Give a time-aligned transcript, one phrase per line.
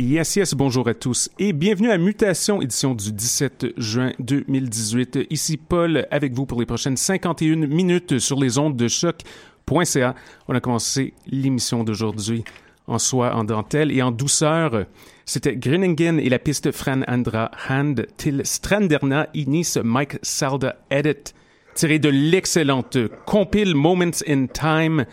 [0.00, 5.26] Yes, yes, bonjour à tous et bienvenue à Mutation, édition du 17 juin 2018.
[5.28, 10.14] Ici Paul avec vous pour les prochaines 51 minutes sur les ondes de choc.ca.
[10.46, 12.44] On a commencé l'émission d'aujourd'hui
[12.86, 14.84] en soie, en dentelle et en douceur.
[15.24, 21.34] C'était Grinningen et la piste Fran Andra Hand till Stranderna Inis Mike Salda Edit,
[21.74, 25.06] tiré de l'excellente compile Moments in Time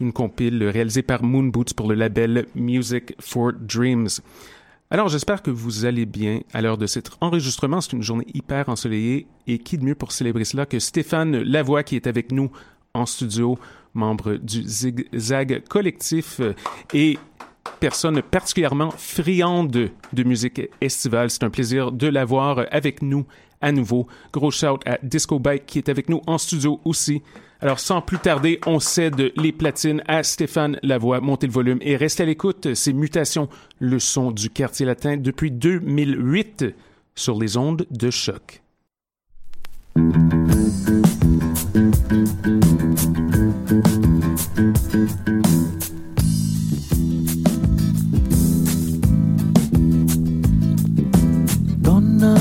[0.00, 4.08] une compile réalisée par Moon Boots pour le label Music for Dreams.
[4.90, 7.80] Alors, j'espère que vous allez bien à l'heure de cet enregistrement.
[7.80, 11.84] C'est une journée hyper ensoleillée et qui de mieux pour célébrer cela que Stéphane Lavoie
[11.84, 12.50] qui est avec nous
[12.92, 13.58] en studio,
[13.94, 16.40] membre du Zigzag Collectif
[16.92, 17.18] et
[17.78, 21.30] personne particulièrement friande de musique estivale.
[21.30, 23.26] C'est un plaisir de l'avoir avec nous
[23.60, 24.06] à nouveau.
[24.32, 27.22] Gros shout à Disco Bike qui est avec nous en studio aussi.
[27.62, 31.20] Alors, sans plus tarder, on cède les platines à Stéphane Lavoie.
[31.20, 32.74] Montez le volume et restez à l'écoute.
[32.74, 33.48] Ces mutations,
[33.78, 36.64] le son du quartier latin depuis 2008
[37.14, 38.62] sur les ondes de choc.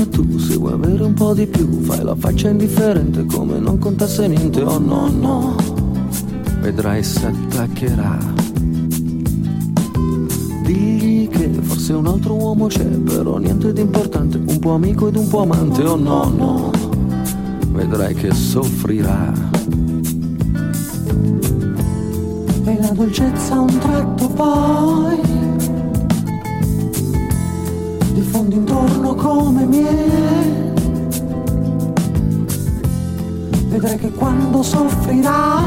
[0.09, 4.27] Tu se vuoi avere un po' di più fai la faccia indifferente come non contasse
[4.27, 4.61] niente.
[4.61, 5.55] Oh no no.
[6.59, 8.17] Vedrai si attaccherà.
[10.63, 15.15] Digli che forse un altro uomo c'è però niente di importante un po' amico ed
[15.15, 15.81] un po' amante.
[15.83, 16.71] Oh no no.
[17.71, 19.31] Vedrai che soffrirà.
[22.65, 25.19] E la dolcezza un tratto poi
[28.19, 30.73] diffondi intorno come miele.
[33.69, 35.61] Vedrai che quando soffrirà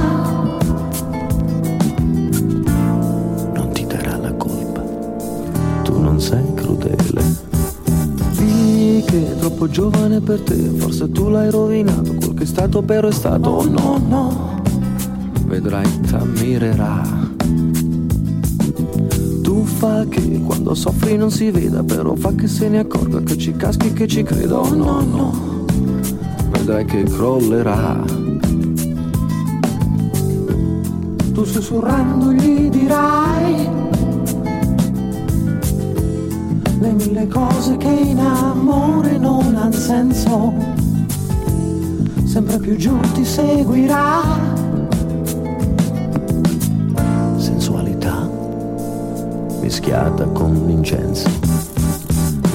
[3.55, 4.83] non ti darà la colpa,
[5.83, 7.23] tu non sei crudele.
[8.37, 12.83] Digli che è troppo giovane per te, forse tu l'hai rovinato, quel che è stato
[12.83, 14.63] però è stato, oh no no,
[15.47, 17.32] vedrai t'ammirerà
[19.65, 23.55] fa che quando soffri non si veda, però fa che se ne accorga che ci
[23.55, 24.59] caschi che ci creda.
[24.59, 25.65] Oh no, no,
[26.51, 28.05] vedrai che crollerà.
[31.33, 33.69] Tu sussurrando gli dirai
[36.79, 40.53] le mille cose che in amore non hanno senso.
[42.25, 44.52] Sempre più giù ti seguirà
[49.83, 51.29] mischiata con l'incenso.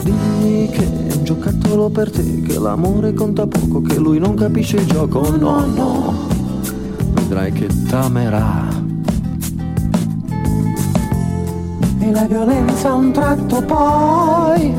[0.03, 4.77] Dimmi che è un giocattolo per te, che l'amore conta poco, che lui non capisce
[4.77, 5.35] il gioco.
[5.35, 6.13] No, no,
[7.11, 8.63] vedrai che t'amerà.
[11.99, 14.73] E la violenza a un tratto poi,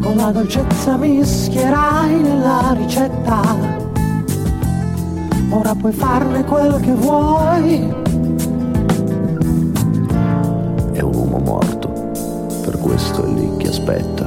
[0.00, 3.80] con la dolcezza mischierai nella ricetta.
[5.50, 8.01] Ora puoi farne quel che vuoi
[13.82, 14.21] aspetto.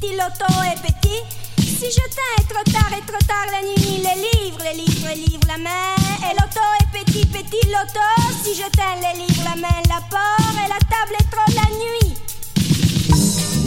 [0.00, 1.22] petit loto est petit.
[1.58, 5.14] Si je t'ai trop tard et trop tard la nuit, les livres, les livres, les
[5.16, 8.00] livres, la main et l'auto est petit, petit loto.
[8.42, 11.68] Si je t'aime, les livres, la main, la porte et la table est trop la
[11.78, 13.57] nuit.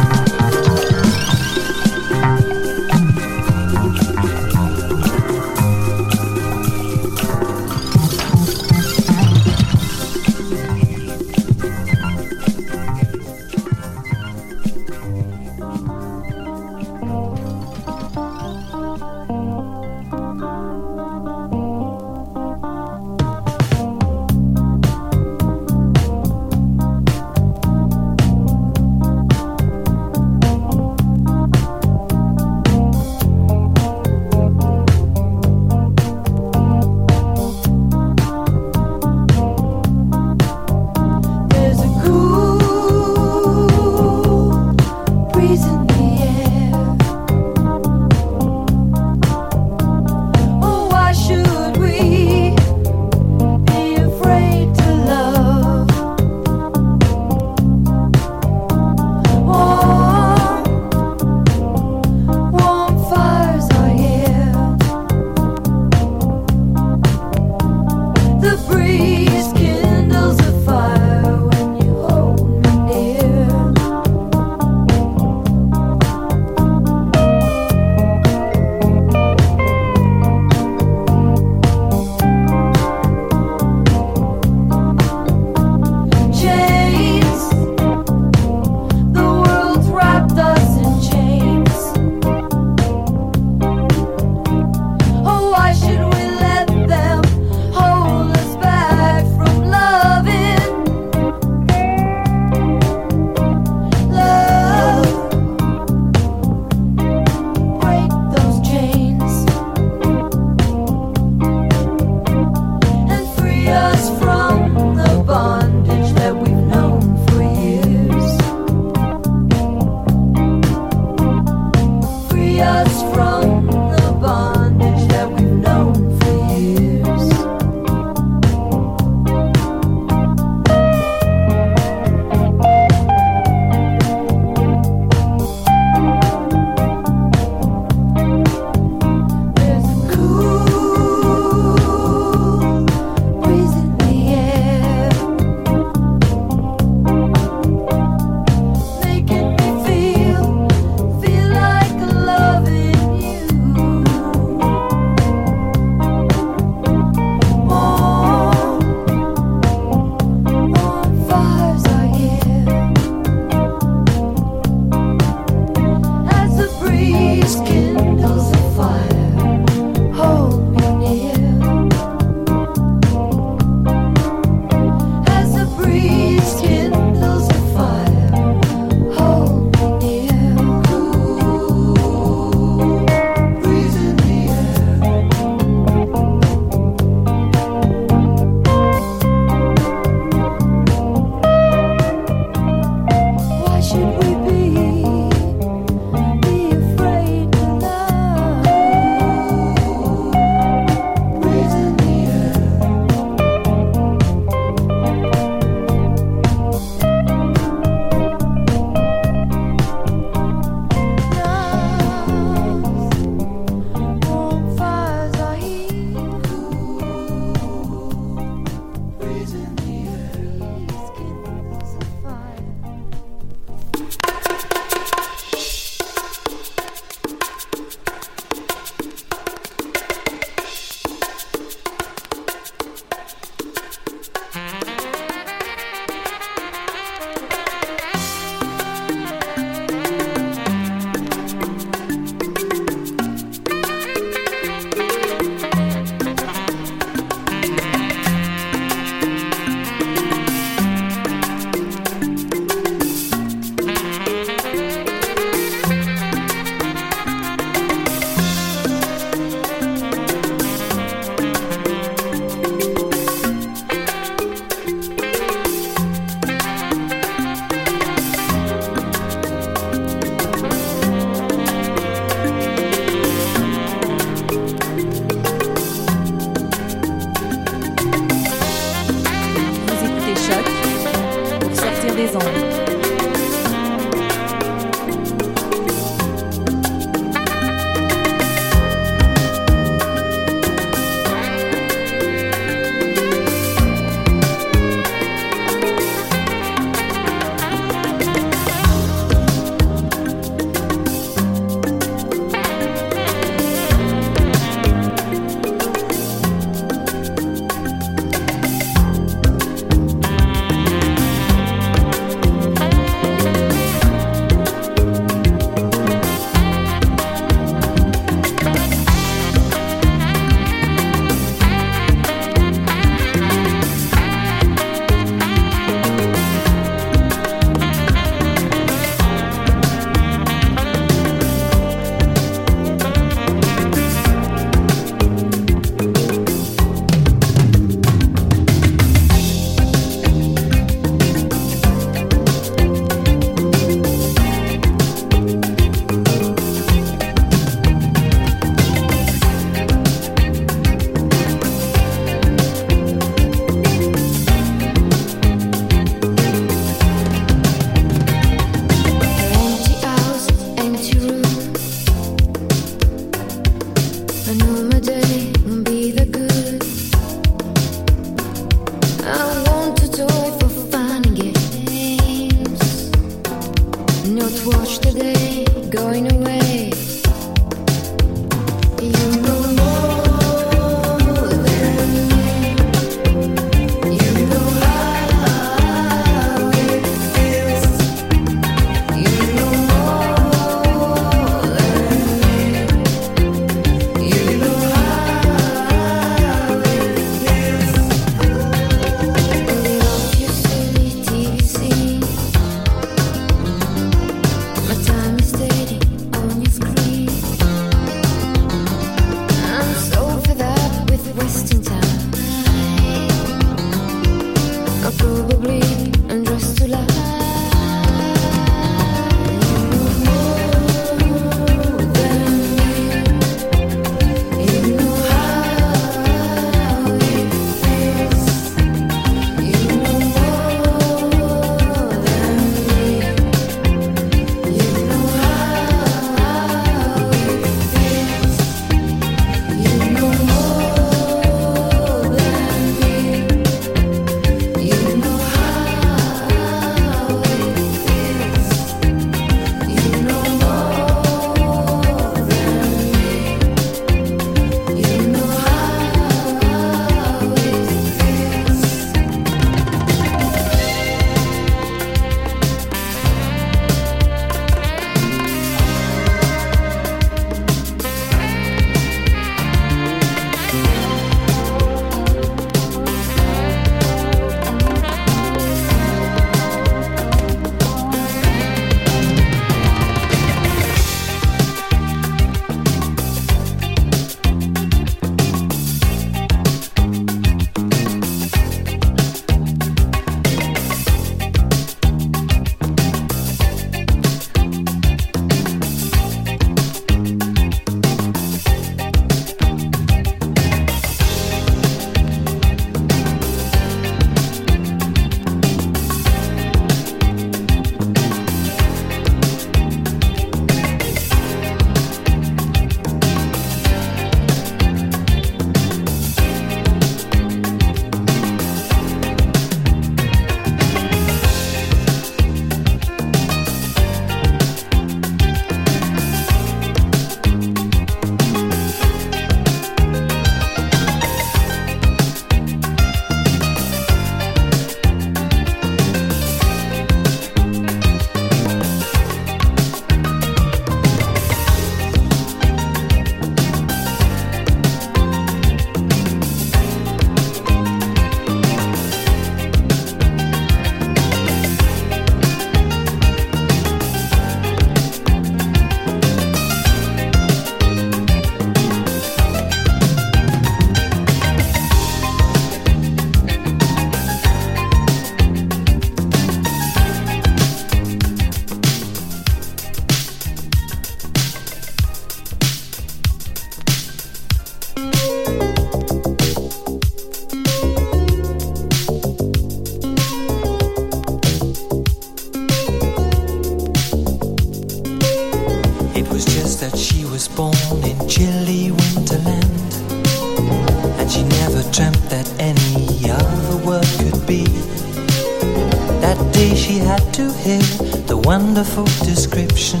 [598.80, 600.00] wonderful description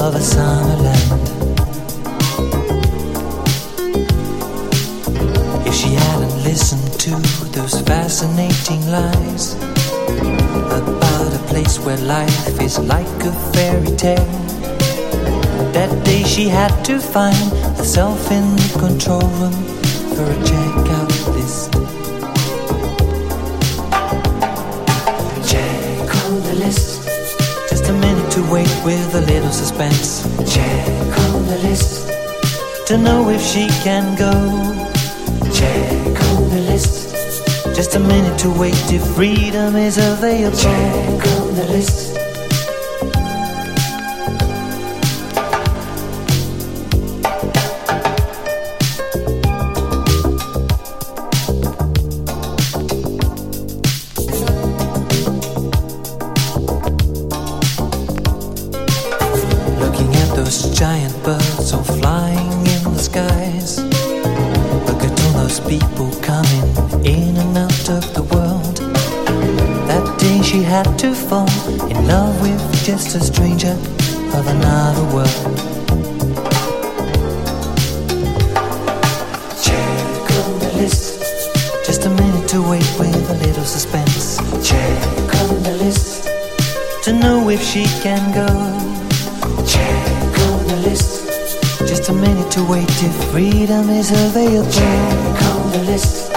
[0.00, 1.26] of a summerland.
[5.66, 7.10] If she hadn't listened to
[7.50, 9.54] those fascinating lies
[10.80, 14.32] about a place where life is like a fairy tale,
[15.74, 17.36] that day she had to find
[17.76, 19.52] herself in the control room
[20.16, 21.15] for a checkout.
[28.86, 30.22] with a little suspense.
[30.54, 32.06] Check on the list
[32.86, 34.32] to know if she can go.
[35.52, 37.12] Check on the list.
[37.74, 40.56] Just a minute to wait if freedom is available.
[40.56, 42.15] Check on the list
[87.06, 88.48] to know if she can go.
[89.64, 91.28] Check on the list.
[91.86, 94.68] Just a minute to wait if freedom is available.
[94.72, 96.35] Check on the list.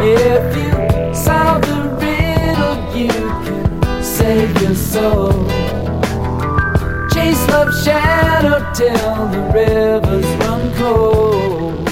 [0.00, 5.32] If you solve the riddle, you can save your soul.
[7.12, 11.87] Chase love's shadow till the rivers run cold.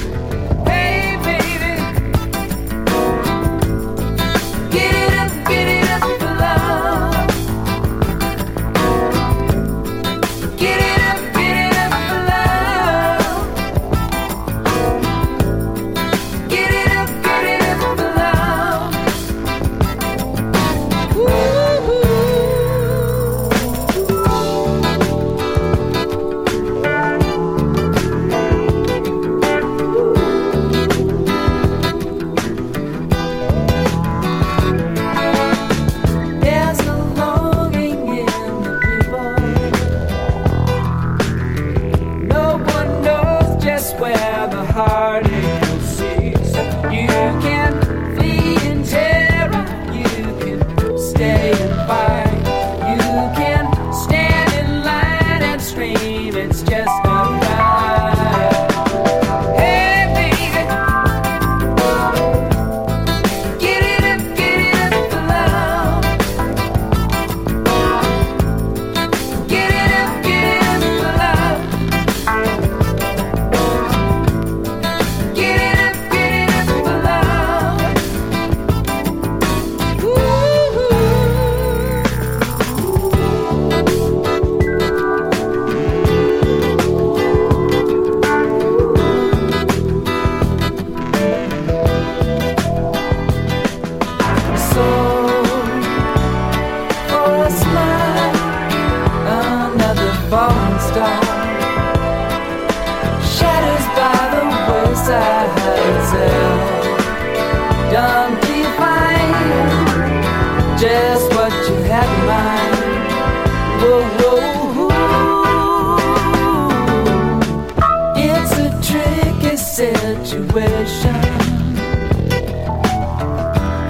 [120.57, 121.15] intuition.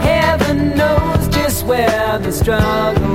[0.00, 3.05] Heaven knows just where the struggle.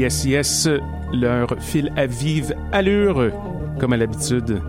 [0.00, 0.66] Yes Yes,
[1.12, 3.30] leur fil à vive allure,
[3.78, 4.62] comme à l'habitude.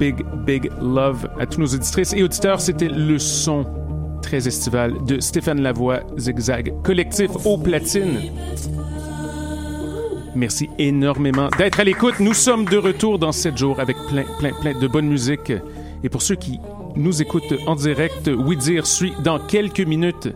[0.00, 2.60] Big, big love à tous nos auditrices et auditeurs.
[2.60, 3.64] C'était le son
[4.22, 8.22] très estival de Stéphane Lavoie, Zigzag Collectif aux platines.
[10.34, 12.18] Merci énormément d'être à l'écoute.
[12.18, 15.52] Nous sommes de retour dans 7 jours avec plein, plein, plein de bonne musique.
[16.02, 16.58] Et pour ceux qui
[16.96, 20.28] nous écoutent en direct, Oui Dire suit dans quelques minutes.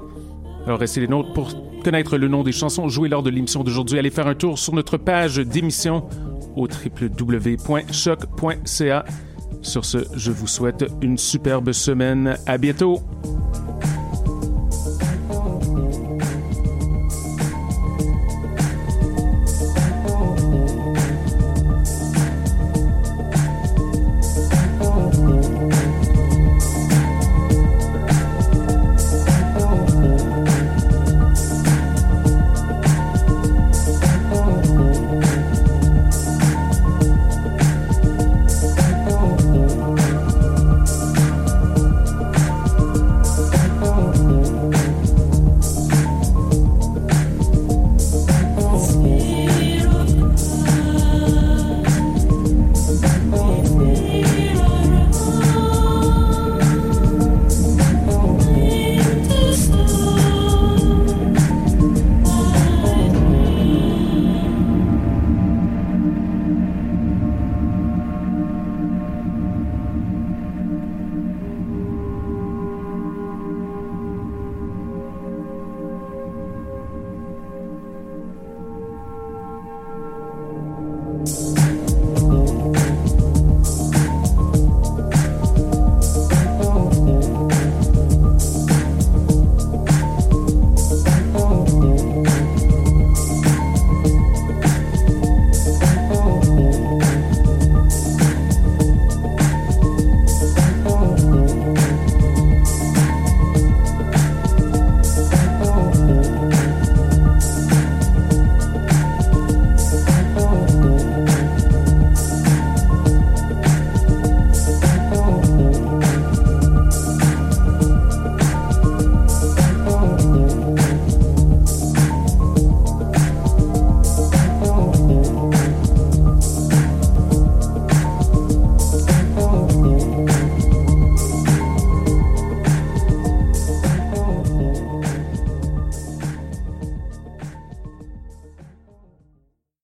[0.66, 3.98] Alors restez les nôtres pour connaître le nom des chansons jouées lors de l'émission d'aujourd'hui,
[3.98, 6.06] allez faire un tour sur notre page d'émission
[6.54, 7.64] au www.choc.ca.
[9.62, 12.36] Sur ce, je vous souhaite une superbe semaine.
[12.44, 13.00] À bientôt!